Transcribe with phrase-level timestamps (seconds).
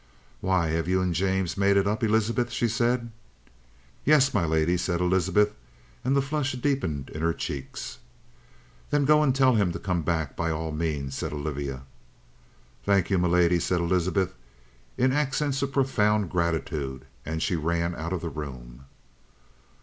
[0.39, 3.11] "Why, have you and James made it up, Elizabeth?" she said.
[4.03, 5.53] "Yes, m'lady," said Elizabeth,
[6.03, 7.99] and the flush deepened in her cheeks.
[8.89, 11.83] "Then go and tell him to come back, by all means," said Olivia.
[12.83, 14.33] "Thank you, m'lady," said Elizabeth,
[14.97, 18.85] in accents of profound gratitude, and she ran out of the room.